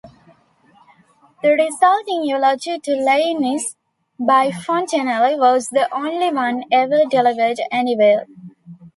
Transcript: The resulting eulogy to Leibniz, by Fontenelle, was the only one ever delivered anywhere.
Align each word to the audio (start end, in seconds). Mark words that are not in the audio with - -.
The 1.43 1.49
resulting 1.49 2.23
eulogy 2.23 2.79
to 2.79 2.91
Leibniz, 3.05 3.75
by 4.19 4.49
Fontenelle, 4.51 5.37
was 5.37 5.67
the 5.69 5.87
only 5.93 6.33
one 6.33 6.63
ever 6.71 7.01
delivered 7.07 7.59
anywhere. 7.71 8.25